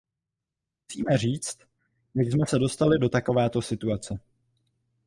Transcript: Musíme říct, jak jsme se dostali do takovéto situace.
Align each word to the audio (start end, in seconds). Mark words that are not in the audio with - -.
Musíme 0.87 1.17
říct, 1.17 1.57
jak 2.15 2.27
jsme 2.27 2.45
se 2.45 2.59
dostali 2.59 2.99
do 2.99 3.09
takovéto 3.09 3.61
situace. 3.61 4.19